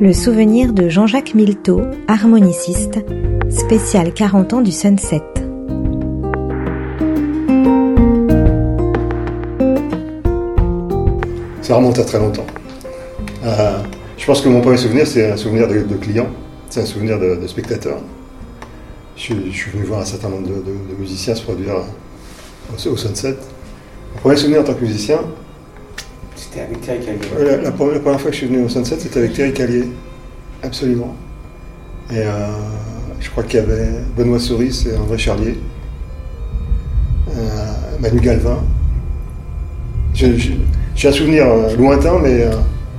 Le 0.00 0.12
souvenir 0.12 0.72
de 0.72 0.88
Jean-Jacques 0.88 1.34
Milteau, 1.34 1.82
harmoniciste, 2.06 3.00
spécial 3.50 4.12
40 4.12 4.52
ans 4.52 4.60
du 4.60 4.70
Sunset. 4.70 5.22
Ça 11.62 11.74
remonte 11.74 11.98
à 11.98 12.04
très 12.04 12.20
longtemps. 12.20 12.46
Euh, 13.44 13.78
je 14.18 14.26
pense 14.26 14.40
que 14.40 14.48
mon 14.48 14.60
premier 14.60 14.76
souvenir, 14.76 15.06
c'est 15.06 15.32
un 15.32 15.36
souvenir 15.36 15.66
de, 15.66 15.82
client, 15.96 16.28
c'est 16.70 16.82
un 16.82 16.86
souvenir 16.86 17.18
de, 17.18 17.44
spectateur. 17.48 17.98
Je, 19.16 19.34
suis 19.50 19.70
venu 19.70 19.84
voir 19.84 20.00
un 20.00 20.04
certain 20.04 20.28
nombre 20.28 20.48
de, 20.48 20.72
musiciens 20.98 21.34
se 21.34 21.42
produire 21.42 21.76
au, 22.72 22.96
Sunset. 22.96 23.36
Mon 24.14 24.20
premier 24.20 24.36
souvenir 24.36 24.60
en 24.60 24.64
tant 24.64 24.74
que 24.74 24.82
musicien, 24.82 25.20
c'était 26.34 26.62
avec 26.62 26.80
Thierry 26.80 27.00
Callier. 27.00 27.62
La, 27.62 27.70
première, 27.70 28.02
fois 28.02 28.30
que 28.30 28.32
je 28.32 28.38
suis 28.38 28.46
venu 28.46 28.64
au 28.64 28.68
Sunset, 28.68 28.96
c'était 28.98 29.20
avec 29.20 29.32
Thierry 29.32 29.52
Callier. 29.52 29.84
Absolument. 30.62 31.14
Et 32.10 32.18
euh, 32.18 32.28
je 33.20 33.30
crois 33.30 33.44
qu'il 33.44 33.60
y 33.60 33.62
avait 33.62 33.88
Benoît 34.16 34.40
Souris 34.40 34.86
et 34.90 34.96
André 34.96 35.18
Charlier. 35.18 35.58
Euh, 37.28 37.72
Manu 38.00 38.20
Galvin. 38.20 38.58
J'ai 40.12 41.08
un 41.08 41.12
souvenir 41.12 41.46
euh, 41.46 41.76
lointain, 41.76 42.18
mais 42.20 42.48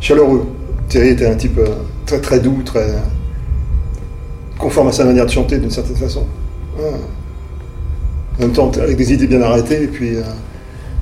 chaleureux. 0.00 0.46
Thierry 0.88 1.10
était 1.10 1.26
un 1.26 1.34
type 1.34 1.58
très 2.04 2.20
très 2.20 2.38
doux, 2.38 2.62
très 2.64 2.86
conforme 4.58 4.88
à 4.88 4.92
sa 4.92 5.04
manière 5.04 5.26
de 5.26 5.30
chanter 5.30 5.58
d'une 5.58 5.70
certaine 5.70 5.96
façon. 5.96 6.24
En 6.78 8.42
même 8.42 8.52
temps, 8.52 8.70
avec 8.80 8.96
des 8.96 9.12
idées 9.12 9.26
bien 9.26 9.42
arrêtées, 9.42 9.84
et 9.84 9.86
puis 9.86 10.16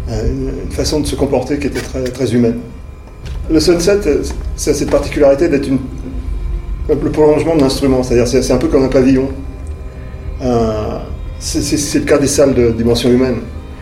une 0.09 0.71
façon 0.71 1.01
de 1.01 1.07
se 1.07 1.17
comporter 1.17 1.59
qui 1.59 1.67
était 1.67 1.81
très, 1.81 2.05
très 2.05 2.35
humaine. 2.35 2.59
Le 3.51 3.61
sunset, 3.61 3.99
c'est 4.57 4.75
cette 4.75 4.91
particularité 4.91 5.49
d'être 5.49 5.69
le 6.89 7.11
prolongement 7.11 7.57
de 7.57 7.61
l'instrument, 7.61 8.03
c'est-à-dire 8.03 8.27
c'est 8.29 8.53
un 8.53 8.59
peu 8.59 8.69
comme 8.69 8.85
un 8.85 8.89
pavillon. 8.89 9.29
Euh, 10.43 10.99
c'est 11.39 11.99
le 11.99 12.05
cas 12.05 12.19
des 12.19 12.27
salles 12.27 12.55
de 12.55 12.71
dimension 12.71 13.11
humaine. 13.11 13.37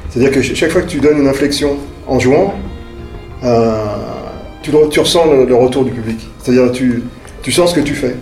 C'est-à-dire 0.08 0.32
que 0.32 0.42
chaque 0.42 0.70
fois 0.70 0.82
que 0.82 0.88
tu 0.88 1.00
donnes 1.00 1.18
une 1.18 1.28
inflexion 1.28 1.76
en 2.06 2.18
jouant, 2.18 2.54
euh, 3.44 3.84
tu, 4.62 4.70
tu, 4.90 5.00
ressens 5.00 5.26
le, 5.32 5.54
retour 5.54 5.84
du 5.84 5.90
public. 5.90 6.18
C'est-à-dire 6.42 6.70
tu, 6.72 7.02
tu 7.42 7.50
sens 7.50 7.70
ce 7.70 7.76
que 7.76 7.80
tu 7.80 7.94
fais. 7.94 8.14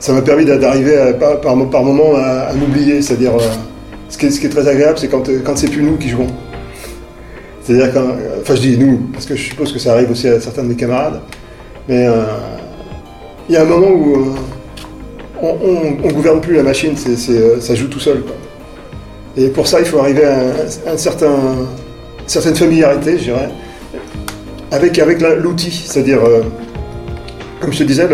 Ça 0.00 0.12
m'a 0.12 0.22
permis 0.22 0.44
d'arriver 0.44 1.12
par, 1.20 1.40
par 1.40 1.54
moments 1.54 2.16
à, 2.16 2.52
m'oublier, 2.54 3.02
c'est-à-dire 3.02 3.36
euh, 3.36 3.40
ce 4.08 4.18
qui, 4.18 4.26
est, 4.26 4.48
très 4.48 4.66
agréable, 4.66 4.98
c'est 4.98 5.08
quand, 5.08 5.28
quand 5.44 5.56
c'est 5.56 5.68
plus 5.68 5.82
nous 5.82 5.96
qui 5.96 6.08
jouons. 6.08 6.26
C'est-à-dire 7.62 7.92
quand. 7.92 8.08
Enfin, 8.40 8.54
je 8.54 8.60
dis 8.60 8.78
nous, 8.78 9.08
parce 9.12 9.26
que 9.26 9.36
je 9.36 9.42
suppose 9.42 9.72
que 9.72 9.78
ça 9.78 9.92
arrive 9.92 10.10
aussi 10.10 10.26
à 10.26 10.40
certains 10.40 10.62
de 10.62 10.68
mes 10.68 10.74
camarades. 10.74 11.20
Mais 11.88 12.06
euh, 12.06 12.24
il 13.48 13.54
y 13.54 13.58
a 13.58 13.62
un 13.62 13.66
moment 13.66 13.88
où 13.88 14.16
euh, 15.42 15.52
on 16.02 16.06
ne 16.06 16.12
gouverne 16.12 16.40
plus 16.40 16.54
la 16.54 16.62
machine, 16.62 16.94
euh, 17.30 17.60
ça 17.60 17.74
joue 17.74 17.88
tout 17.88 18.00
seul. 18.00 18.24
Et 19.36 19.48
pour 19.48 19.66
ça, 19.66 19.80
il 19.80 19.86
faut 19.86 19.98
arriver 19.98 20.24
à 20.24 20.96
certain, 20.96 21.28
une 21.28 22.28
certaine 22.28 22.56
familiarité, 22.56 23.18
je 23.18 23.24
dirais, 23.24 23.50
avec, 24.72 24.96
l'outil. 25.40 25.70
C'est-à-dire, 25.86 26.20
comme 27.60 27.72
je 27.72 27.78
te 27.78 27.84
disais, 27.84 28.08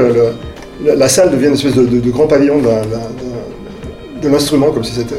la, 0.85 1.09
salle 1.09 1.31
devient 1.31 1.47
une 1.47 1.55
espèce 1.55 1.75
de, 1.75 2.11
grand 2.11 2.27
pavillon 2.27 2.59
de 4.23 4.29
l'instrument, 4.29 4.71
comme 4.71 4.85
si 4.85 4.93
c'était 4.93 5.17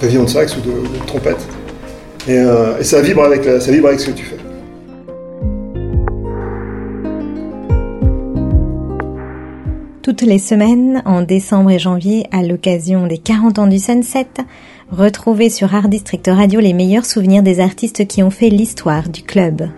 pavillon 0.00 0.24
de 0.24 0.28
sax 0.28 0.56
ou 0.56 0.60
de, 0.60 1.06
trompette. 1.06 1.46
Euh, 2.28 2.78
et, 2.78 2.84
ça, 2.84 3.00
vibre 3.00 3.24
avec 3.24 3.44
ça 3.44 3.72
vibre 3.72 3.88
avec 3.88 4.00
ce 4.00 4.06
que 4.06 4.12
tu 4.12 4.24
fais. 4.24 4.36
Toutes 10.02 10.22
les 10.22 10.38
semaines, 10.38 11.02
en 11.04 11.22
décembre 11.22 11.70
et 11.70 11.78
janvier, 11.78 12.26
à 12.32 12.42
l'occasion 12.42 13.06
des 13.06 13.18
40 13.18 13.60
ans 13.60 13.66
du 13.68 13.78
Sunset, 13.78 14.26
retrouvez 14.90 15.48
sur 15.48 15.74
Art 15.74 15.88
District 15.88 16.28
Radio 16.28 16.60
les 16.60 16.72
meilleurs 16.72 17.06
souvenirs 17.06 17.42
des 17.42 17.60
artistes 17.60 18.06
qui 18.06 18.22
ont 18.22 18.30
fait 18.30 18.50
l'histoire 18.50 19.08
du 19.08 19.22
club. 19.22 19.68